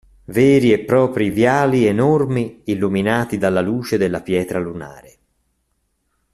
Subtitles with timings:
[0.33, 5.17] Veri e proprio viali enormi illuminati dalla luce della pietra lunare.